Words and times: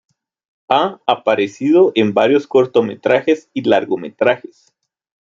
Ha 0.67 0.99
aparecido 1.05 1.91
en 1.93 2.15
varios 2.15 2.47
cortometrajes 2.47 3.51
y 3.53 3.61
largometrajes. 3.69 4.73